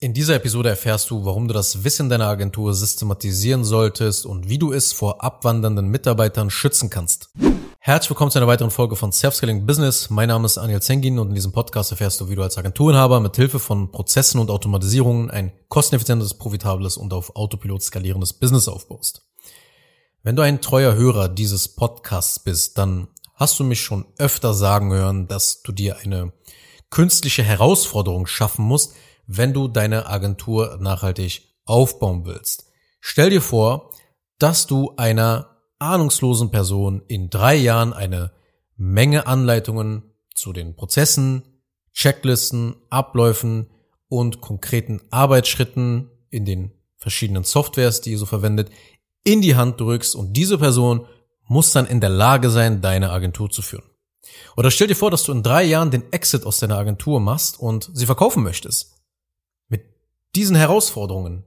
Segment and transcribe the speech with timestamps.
[0.00, 4.56] In dieser Episode erfährst du, warum du das Wissen deiner Agentur systematisieren solltest und wie
[4.56, 7.30] du es vor abwandernden Mitarbeitern schützen kannst.
[7.80, 10.08] Herzlich willkommen zu einer weiteren Folge von Self-Scaling Business.
[10.08, 13.18] Mein Name ist Daniel Zengin und in diesem Podcast erfährst du, wie du als Agenturenhaber
[13.18, 19.26] mit Hilfe von Prozessen und Automatisierungen ein kosteneffizientes, profitables und auf Autopilot skalierendes Business aufbaust.
[20.22, 24.92] Wenn du ein treuer Hörer dieses Podcasts bist, dann hast du mich schon öfter sagen
[24.92, 26.32] hören, dass du dir eine
[26.88, 28.94] künstliche Herausforderung schaffen musst,
[29.28, 32.64] wenn du deine Agentur nachhaltig aufbauen willst.
[33.00, 33.90] Stell dir vor,
[34.38, 38.32] dass du einer ahnungslosen Person in drei Jahren eine
[38.76, 40.02] Menge Anleitungen
[40.34, 41.42] zu den Prozessen,
[41.92, 43.70] Checklisten, Abläufen
[44.08, 48.70] und konkreten Arbeitsschritten in den verschiedenen Softwares, die ihr so verwendet,
[49.24, 51.06] in die Hand drückst und diese Person
[51.44, 53.84] muss dann in der Lage sein, deine Agentur zu führen.
[54.56, 57.60] Oder stell dir vor, dass du in drei Jahren den Exit aus deiner Agentur machst
[57.60, 58.97] und sie verkaufen möchtest
[60.34, 61.44] diesen Herausforderungen,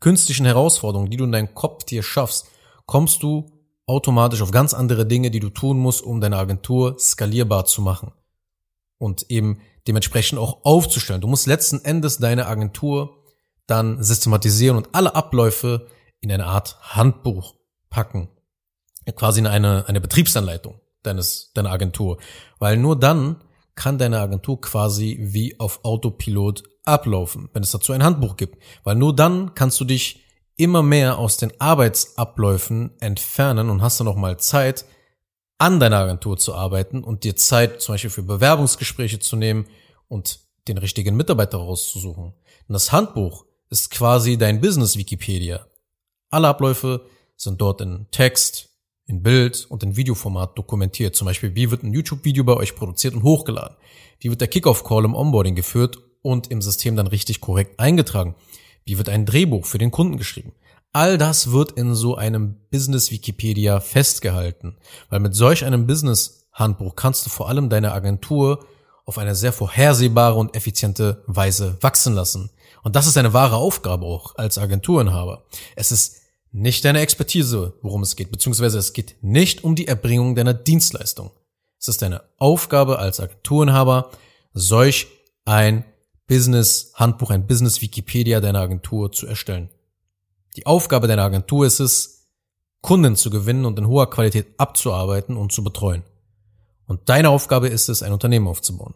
[0.00, 2.46] künstlichen Herausforderungen, die du in deinem Kopf dir schaffst,
[2.86, 3.50] kommst du
[3.86, 8.12] automatisch auf ganz andere Dinge, die du tun musst, um deine Agentur skalierbar zu machen
[8.98, 11.20] und eben dementsprechend auch aufzustellen.
[11.20, 13.18] Du musst letzten Endes deine Agentur
[13.66, 15.88] dann systematisieren und alle Abläufe
[16.20, 17.56] in eine Art Handbuch
[17.90, 18.28] packen.
[19.16, 22.18] Quasi in eine, eine Betriebsanleitung deines, deiner Agentur.
[22.58, 23.42] Weil nur dann
[23.74, 28.62] kann deine Agentur quasi wie auf Autopilot ablaufen, wenn es dazu ein Handbuch gibt.
[28.84, 30.24] Weil nur dann kannst du dich
[30.56, 34.84] immer mehr aus den Arbeitsabläufen entfernen und hast dann noch mal Zeit,
[35.58, 39.66] an deiner Agentur zu arbeiten und dir Zeit zum Beispiel für Bewerbungsgespräche zu nehmen
[40.08, 42.24] und den richtigen Mitarbeiter rauszusuchen.
[42.24, 45.66] Und das Handbuch ist quasi dein Business Wikipedia.
[46.30, 48.70] Alle Abläufe sind dort in Text,
[49.06, 51.14] in Bild und in Videoformat dokumentiert.
[51.14, 53.76] Zum Beispiel, wie wird ein YouTube-Video bei euch produziert und hochgeladen?
[54.18, 58.34] Wie wird der Kickoff-Call im Onboarding geführt und im System dann richtig korrekt eingetragen?
[58.84, 60.52] Wie wird ein Drehbuch für den Kunden geschrieben?
[60.92, 64.76] All das wird in so einem Business Wikipedia festgehalten,
[65.08, 68.66] weil mit solch einem Business Handbuch kannst du vor allem deine Agentur
[69.04, 72.50] auf eine sehr vorhersehbare und effiziente Weise wachsen lassen.
[72.82, 75.44] Und das ist eine wahre Aufgabe auch als Agenturinhaber.
[75.76, 76.20] Es ist
[76.52, 81.30] nicht deine Expertise, worum es geht, beziehungsweise es geht nicht um die Erbringung deiner Dienstleistung.
[81.80, 84.10] Es ist deine Aufgabe als Agenturinhaber,
[84.52, 85.08] solch
[85.44, 85.84] ein
[86.26, 89.70] Business-Handbuch, ein Business-Wikipedia deiner Agentur zu erstellen.
[90.56, 92.28] Die Aufgabe deiner Agentur ist es,
[92.80, 96.02] Kunden zu gewinnen und in hoher Qualität abzuarbeiten und zu betreuen.
[96.86, 98.94] Und deine Aufgabe ist es, ein Unternehmen aufzubauen.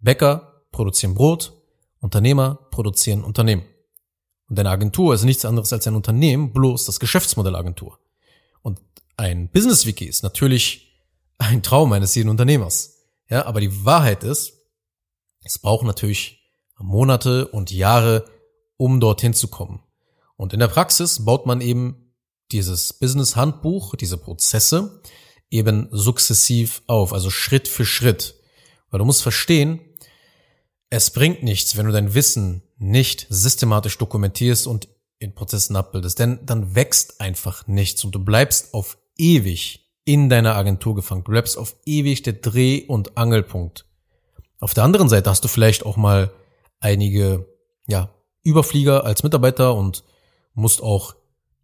[0.00, 1.52] Bäcker produzieren Brot,
[2.00, 3.64] Unternehmer produzieren Unternehmen.
[4.48, 7.98] Und deine Agentur ist nichts anderes als ein Unternehmen, bloß das Geschäftsmodell Agentur.
[8.62, 8.80] Und
[9.16, 10.90] ein Business Wiki ist natürlich
[11.38, 12.98] ein Traum eines jeden Unternehmers.
[13.28, 14.59] Ja, aber die Wahrheit ist,
[15.44, 16.40] es braucht natürlich
[16.78, 18.24] Monate und Jahre,
[18.76, 19.82] um dorthin zu kommen.
[20.36, 22.14] Und in der Praxis baut man eben
[22.52, 25.02] dieses Business-Handbuch, diese Prozesse
[25.50, 28.36] eben sukzessiv auf, also Schritt für Schritt.
[28.90, 29.80] Weil du musst verstehen,
[30.88, 36.40] es bringt nichts, wenn du dein Wissen nicht systematisch dokumentierst und in Prozessen abbildest, denn
[36.46, 41.22] dann wächst einfach nichts und du bleibst auf ewig in deiner Agentur gefangen.
[41.24, 43.84] Du bleibst auf ewig der Dreh- und Angelpunkt.
[44.60, 46.30] Auf der anderen Seite hast du vielleicht auch mal
[46.78, 47.46] einige,
[47.86, 48.10] ja,
[48.42, 50.04] Überflieger als Mitarbeiter und
[50.54, 51.14] musst auch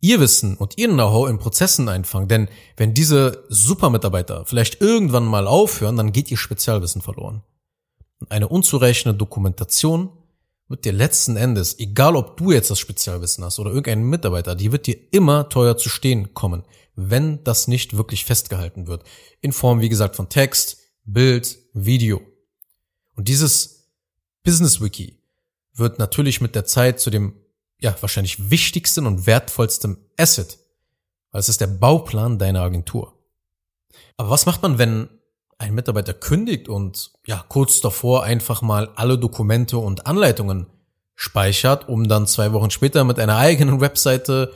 [0.01, 2.29] ihr Wissen und ihr Know-how in Prozessen einfangen.
[2.29, 7.43] Denn wenn diese Supermitarbeiter vielleicht irgendwann mal aufhören, dann geht ihr Spezialwissen verloren.
[8.29, 10.11] Eine unzureichende Dokumentation
[10.69, 14.73] wird dir letzten Endes, egal ob du jetzt das Spezialwissen hast oder irgendein Mitarbeiter, die
[14.73, 16.65] wird dir immer teuer zu stehen kommen,
[16.95, 19.05] wenn das nicht wirklich festgehalten wird.
[19.41, 22.21] In Form, wie gesagt, von Text, Bild, Video.
[23.17, 23.91] Und dieses
[24.45, 25.19] Business Wiki
[25.75, 27.35] wird natürlich mit der Zeit zu dem
[27.81, 30.59] ja wahrscheinlich wichtigsten und wertvollsten Asset,
[31.33, 33.13] weil es ist der Bauplan deiner Agentur.
[34.17, 35.09] Aber was macht man, wenn
[35.59, 40.67] ein Mitarbeiter kündigt und ja kurz davor einfach mal alle Dokumente und Anleitungen
[41.15, 44.53] speichert, um dann zwei Wochen später mit einer eigenen Webseite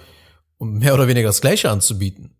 [0.58, 2.36] mehr oder weniger das Gleiche anzubieten?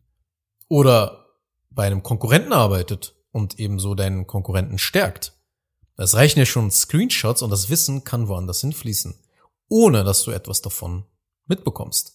[0.69, 1.27] Oder
[1.71, 5.40] bei einem Konkurrenten arbeitet und ebenso deinen Konkurrenten stärkt?
[6.05, 9.15] Es reichen ja schon Screenshots und das Wissen kann woanders hinfließen,
[9.69, 11.05] ohne dass du etwas davon
[11.47, 12.15] mitbekommst.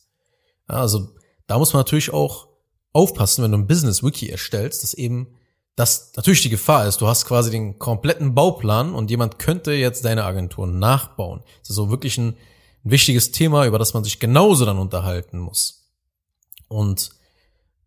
[0.68, 1.14] Ja, also
[1.48, 2.48] da muss man natürlich auch
[2.94, 5.36] aufpassen, wenn du ein Business Wiki erstellst, dass eben
[5.76, 7.02] das natürlich die Gefahr ist.
[7.02, 11.44] Du hast quasi den kompletten Bauplan und jemand könnte jetzt deine Agentur nachbauen.
[11.60, 15.38] Das ist so wirklich ein, ein wichtiges Thema, über das man sich genauso dann unterhalten
[15.38, 15.92] muss.
[16.68, 17.12] Und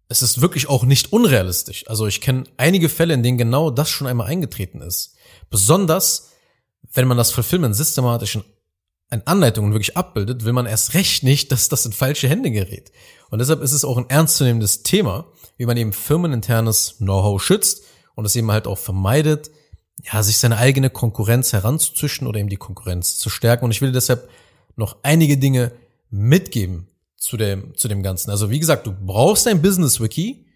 [0.09, 1.85] es ist wirklich auch nicht unrealistisch.
[1.89, 5.15] Also ich kenne einige Fälle, in denen genau das schon einmal eingetreten ist.
[5.51, 6.31] Besonders,
[6.93, 8.45] wenn man das Fulfillment systematisch in
[9.11, 12.93] ein Anleitungen wirklich abbildet, will man erst recht nicht, dass das in falsche Hände gerät.
[13.31, 15.27] Und deshalb ist es auch ein ernstzunehmendes Thema,
[15.57, 17.85] wie man eben firmeninternes Know-how schützt
[18.15, 19.51] und es eben halt auch vermeidet,
[20.05, 23.65] ja, sich seine eigene Konkurrenz heranzuzüchten oder eben die Konkurrenz zu stärken.
[23.65, 24.29] Und ich will deshalb
[24.77, 25.73] noch einige Dinge
[26.11, 26.89] mitgeben
[27.19, 28.31] zu dem, zu dem Ganzen.
[28.31, 30.47] Also wie gesagt, du brauchst ein Business Wiki,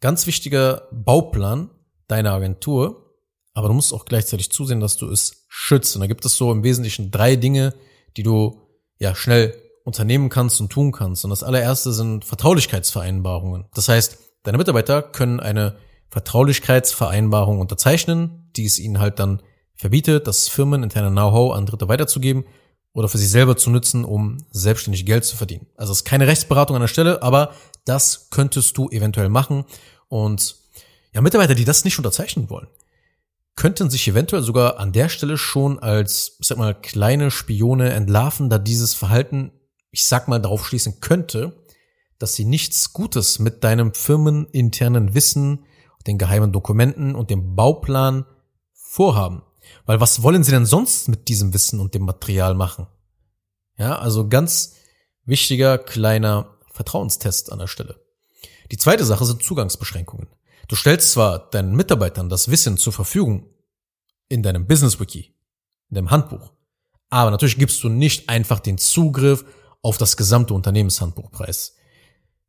[0.00, 1.70] ganz wichtiger Bauplan
[2.06, 3.16] deiner Agentur,
[3.54, 5.96] aber du musst auch gleichzeitig zusehen, dass du es schützt.
[5.96, 7.74] Und da gibt es so im Wesentlichen drei Dinge,
[8.16, 8.60] die du
[8.98, 9.54] ja schnell
[9.84, 11.24] unternehmen kannst und tun kannst.
[11.24, 13.64] Und das allererste sind Vertraulichkeitsvereinbarungen.
[13.74, 15.76] Das heißt, deine Mitarbeiter können eine
[16.10, 19.42] Vertraulichkeitsvereinbarung unterzeichnen, die es ihnen halt dann
[19.74, 22.44] verbietet, das firmeninterne Know-how an Dritte weiterzugeben
[22.92, 25.66] oder für sich selber zu nutzen, um selbstständig Geld zu verdienen.
[25.76, 27.54] Also es ist keine Rechtsberatung an der Stelle, aber
[27.84, 29.64] das könntest du eventuell machen.
[30.08, 30.56] Und
[31.12, 32.68] ja, Mitarbeiter, die das nicht unterzeichnen wollen,
[33.56, 38.58] könnten sich eventuell sogar an der Stelle schon als, sag mal, kleine Spione entlarven, da
[38.58, 39.52] dieses Verhalten,
[39.90, 41.64] ich sag mal, darauf schließen könnte,
[42.18, 45.64] dass sie nichts Gutes mit deinem firmeninternen Wissen,
[46.06, 48.24] den geheimen Dokumenten und dem Bauplan
[48.72, 49.42] vorhaben.
[49.86, 52.86] Weil was wollen sie denn sonst mit diesem Wissen und dem Material machen?
[53.78, 54.74] Ja, also ganz
[55.24, 58.00] wichtiger kleiner Vertrauenstest an der Stelle.
[58.70, 60.28] Die zweite Sache sind Zugangsbeschränkungen.
[60.68, 63.50] Du stellst zwar deinen Mitarbeitern das Wissen zur Verfügung
[64.28, 65.34] in deinem Business Wiki,
[65.90, 66.52] in deinem Handbuch,
[67.10, 69.44] aber natürlich gibst du nicht einfach den Zugriff
[69.82, 71.76] auf das gesamte Unternehmenshandbuchpreis.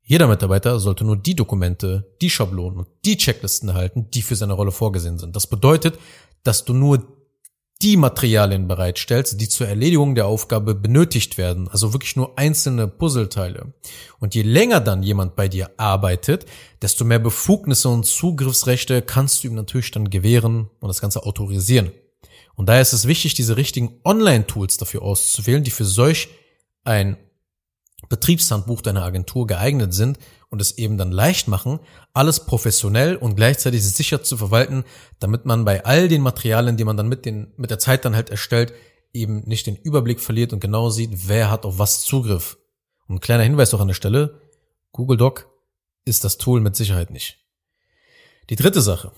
[0.05, 4.53] Jeder Mitarbeiter sollte nur die Dokumente, die Schablonen und die Checklisten erhalten, die für seine
[4.53, 5.35] Rolle vorgesehen sind.
[5.35, 5.97] Das bedeutet,
[6.43, 7.07] dass du nur
[7.81, 13.73] die Materialien bereitstellst, die zur Erledigung der Aufgabe benötigt werden, also wirklich nur einzelne Puzzleteile.
[14.19, 16.45] Und je länger dann jemand bei dir arbeitet,
[16.81, 21.91] desto mehr Befugnisse und Zugriffsrechte kannst du ihm natürlich dann gewähren und das Ganze autorisieren.
[22.55, 26.29] Und daher ist es wichtig, diese richtigen Online-Tools dafür auszuwählen, die für solch
[26.83, 27.17] ein
[28.09, 30.19] Betriebshandbuch deiner Agentur geeignet sind
[30.49, 31.79] und es eben dann leicht machen,
[32.13, 34.83] alles professionell und gleichzeitig sicher zu verwalten,
[35.19, 38.15] damit man bei all den Materialien, die man dann mit den, mit der Zeit dann
[38.15, 38.73] halt erstellt,
[39.13, 42.57] eben nicht den Überblick verliert und genau sieht, wer hat auf was Zugriff.
[43.07, 44.41] Und ein kleiner Hinweis auch an der Stelle,
[44.91, 45.49] Google Doc
[46.05, 47.39] ist das Tool mit Sicherheit nicht.
[48.49, 49.11] Die dritte Sache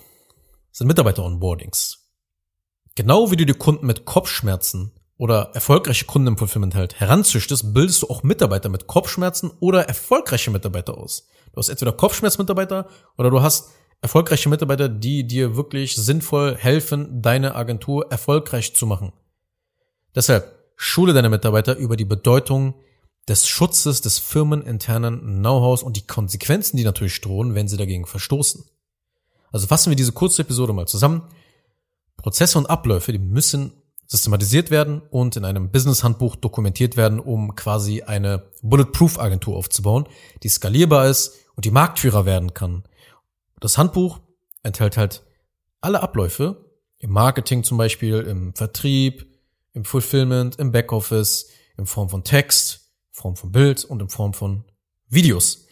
[0.71, 2.11] sind Mitarbeiter-Onboardings.
[2.95, 8.01] Genau wie du die Kunden mit Kopfschmerzen oder erfolgreiche Kunden im Fulfillment halt heranzüchtest, bildest
[8.01, 11.27] du auch Mitarbeiter mit Kopfschmerzen oder erfolgreiche Mitarbeiter aus.
[11.53, 13.69] Du hast entweder Kopfschmerzmitarbeiter oder du hast
[14.01, 19.13] erfolgreiche Mitarbeiter, die dir wirklich sinnvoll helfen, deine Agentur erfolgreich zu machen.
[20.13, 22.75] Deshalb schule deine Mitarbeiter über die Bedeutung
[23.27, 28.65] des Schutzes des firmeninternen Know-hows und die Konsequenzen, die natürlich drohen, wenn sie dagegen verstoßen.
[29.51, 31.23] Also fassen wir diese kurze Episode mal zusammen.
[32.17, 33.71] Prozesse und Abläufe, die müssen
[34.07, 40.07] systematisiert werden und in einem Business-Handbuch dokumentiert werden, um quasi eine Bulletproof-Agentur aufzubauen,
[40.43, 42.83] die skalierbar ist und die Marktführer werden kann.
[43.59, 44.19] Das Handbuch
[44.63, 45.23] enthält halt
[45.81, 46.65] alle Abläufe,
[46.99, 49.27] im Marketing zum Beispiel, im Vertrieb,
[49.73, 54.33] im Fulfillment, im Backoffice, in Form von Text, in Form von Bild und in Form
[54.33, 54.63] von
[55.07, 55.67] Videos.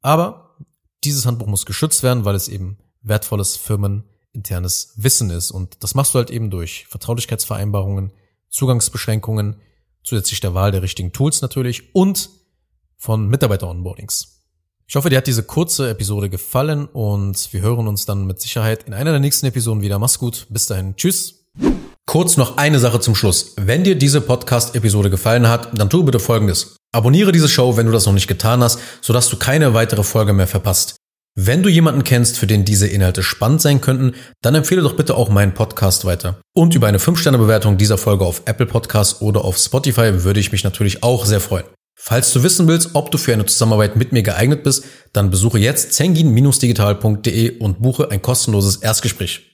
[0.00, 0.56] Aber
[1.04, 5.50] dieses Handbuch muss geschützt werden, weil es eben wertvolles Firmen internes Wissen ist.
[5.50, 8.12] Und das machst du halt eben durch Vertraulichkeitsvereinbarungen,
[8.48, 9.56] Zugangsbeschränkungen,
[10.02, 12.30] zusätzlich der Wahl der richtigen Tools natürlich und
[12.96, 14.42] von Mitarbeiter-Onboardings.
[14.86, 18.84] Ich hoffe, dir hat diese kurze Episode gefallen und wir hören uns dann mit Sicherheit
[18.84, 19.98] in einer der nächsten Episoden wieder.
[19.98, 20.46] Mach's gut.
[20.50, 20.96] Bis dahin.
[20.96, 21.46] Tschüss.
[22.04, 23.54] Kurz noch eine Sache zum Schluss.
[23.56, 26.76] Wenn dir diese Podcast-Episode gefallen hat, dann tu bitte Folgendes.
[26.92, 30.32] Abonniere diese Show, wenn du das noch nicht getan hast, sodass du keine weitere Folge
[30.32, 30.96] mehr verpasst.
[31.34, 34.12] Wenn du jemanden kennst, für den diese Inhalte spannend sein könnten,
[34.42, 36.42] dann empfehle doch bitte auch meinen Podcast weiter.
[36.54, 40.62] Und über eine 5-Sterne-Bewertung dieser Folge auf Apple Podcasts oder auf Spotify würde ich mich
[40.62, 41.64] natürlich auch sehr freuen.
[41.98, 44.84] Falls du wissen willst, ob du für eine Zusammenarbeit mit mir geeignet bist,
[45.14, 49.48] dann besuche jetzt zengin-digital.de und buche ein kostenloses Erstgespräch.